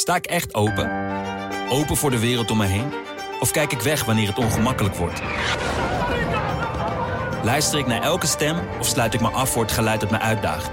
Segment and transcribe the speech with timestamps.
[0.00, 0.90] Sta ik echt open?
[1.68, 2.92] Open voor de wereld om me heen?
[3.40, 5.22] Of kijk ik weg wanneer het ongemakkelijk wordt?
[7.44, 10.18] Luister ik naar elke stem of sluit ik me af voor het geluid dat me
[10.18, 10.70] uitdaagt?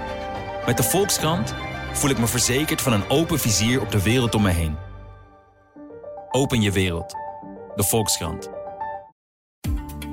[0.66, 1.54] Met de Volkskrant
[1.92, 4.76] voel ik me verzekerd van een open vizier op de wereld om me heen.
[6.30, 7.14] Open je wereld.
[7.74, 8.50] De Volkskrant.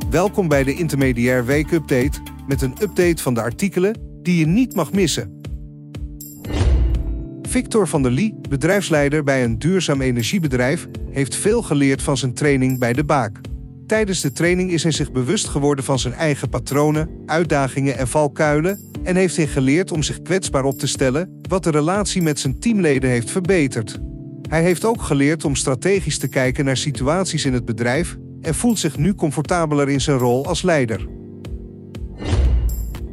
[0.09, 4.75] Welkom bij de Intermediair Week Update met een update van de artikelen die je niet
[4.75, 5.34] mag missen.
[7.56, 12.80] Victor van der Lie, bedrijfsleider bij een duurzaam energiebedrijf, heeft veel geleerd van zijn training
[12.80, 13.41] bij de Baak.
[13.88, 18.80] Tijdens de training is hij zich bewust geworden van zijn eigen patronen, uitdagingen en valkuilen
[19.04, 22.60] en heeft hij geleerd om zich kwetsbaar op te stellen, wat de relatie met zijn
[22.60, 23.99] teamleden heeft verbeterd.
[24.49, 28.80] Hij heeft ook geleerd om strategisch te kijken naar situaties in het bedrijf en voelt
[28.80, 31.08] zich nu comfortabeler in zijn rol als leider.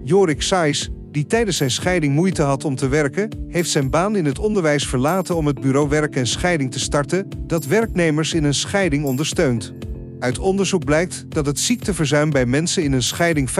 [0.04, 4.24] Jorik Sais, die tijdens zijn scheiding moeite had om te werken, heeft zijn baan in
[4.24, 8.54] het onderwijs verlaten om het bureau Werk en Scheiding te starten, dat werknemers in een
[8.54, 9.74] scheiding ondersteunt.
[10.18, 13.54] Uit onderzoek blijkt dat het ziekteverzuim bij mensen in een scheiding 45%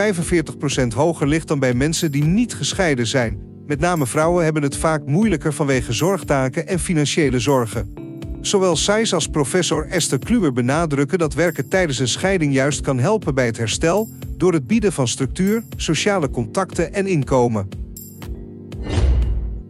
[0.95, 3.39] hoger ligt dan bij mensen die niet gescheiden zijn.
[3.67, 7.95] Met name vrouwen hebben het vaak moeilijker vanwege zorgtaken en financiële zorgen.
[8.41, 13.35] Zowel Sais als professor Esther Kluwer benadrukken dat werken tijdens een scheiding juist kan helpen
[13.35, 14.09] bij het herstel
[14.43, 17.69] door het bieden van structuur, sociale contacten en inkomen.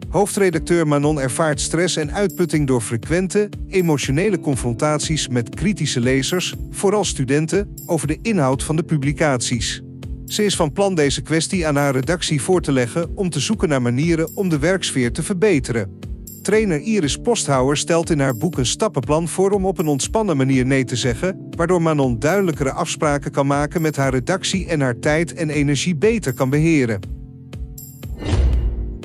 [0.09, 7.75] Hoofdredacteur Manon ervaart stress en uitputting door frequente, emotionele confrontaties met kritische lezers, vooral studenten,
[7.87, 9.83] over de inhoud van de publicaties.
[10.27, 13.69] Ze is van plan deze kwestie aan haar redactie voor te leggen om te zoeken
[13.69, 15.98] naar manieren om de werksfeer te verbeteren.
[16.43, 20.67] Trainer Iris Posthouwer stelt in haar boek een stappenplan voor om op een ontspannen manier
[20.67, 25.35] nee te zeggen, waardoor Manon duidelijkere afspraken kan maken met haar redactie en haar tijd
[25.35, 27.01] en energie beter kan beheren.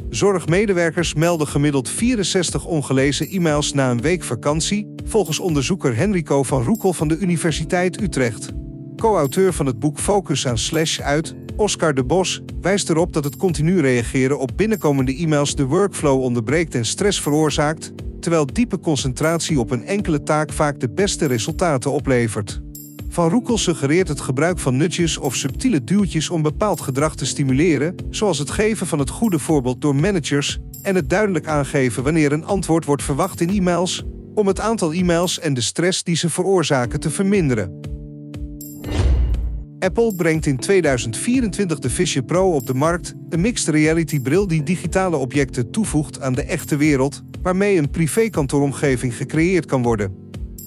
[0.09, 6.93] Zorgmedewerkers melden gemiddeld 64 ongelezen e-mails na een week vakantie, volgens onderzoeker Henrico van Roekel
[6.93, 8.49] van de Universiteit Utrecht.
[8.95, 13.35] Co-auteur van het boek Focus aan Slash uit, Oscar de Bos, wijst erop dat het
[13.35, 19.71] continu reageren op binnenkomende e-mails de workflow onderbreekt en stress veroorzaakt, terwijl diepe concentratie op
[19.71, 22.61] een enkele taak vaak de beste resultaten oplevert.
[23.09, 27.95] Van Roekel suggereert het gebruik van nudges of subtiele duwtjes om bepaald gedrag te stimuleren,
[28.09, 32.45] zoals het geven van het goede voorbeeld door managers en het duidelijk aangeven wanneer een
[32.45, 34.03] antwoord wordt verwacht in e-mails,
[34.33, 37.86] om het aantal e-mails en de stress die ze veroorzaken te verminderen.
[39.87, 44.63] Apple brengt in 2024 de Vision Pro op de markt, een mixed reality bril die
[44.63, 50.15] digitale objecten toevoegt aan de echte wereld, waarmee een privékantooromgeving gecreëerd kan worden.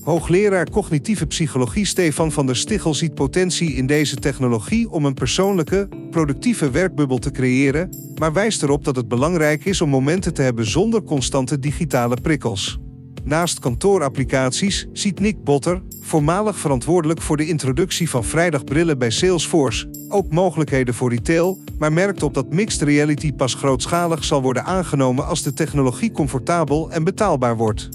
[0.03, 5.89] Hoogleraar cognitieve psychologie Stefan van der Stichel ziet potentie in deze technologie om een persoonlijke,
[6.11, 10.67] productieve werkbubbel te creëren, maar wijst erop dat het belangrijk is om momenten te hebben
[10.67, 12.79] zonder constante digitale prikkels.
[13.25, 20.31] Naast kantoorapplicaties ziet Nick Botter, voormalig verantwoordelijk voor de introductie van vrijdagbrillen bij Salesforce, ook
[20.31, 25.43] mogelijkheden voor retail, maar merkt op dat mixed reality pas grootschalig zal worden aangenomen als
[25.43, 27.89] de technologie comfortabel en betaalbaar wordt.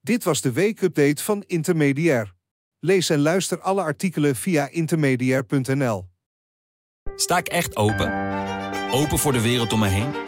[0.00, 2.34] Dit was de weekupdate van Intermediair.
[2.80, 6.08] Lees en luister alle artikelen via intermediair.nl.
[7.16, 8.12] Sta ik echt open?
[8.92, 10.27] Open voor de wereld om me heen?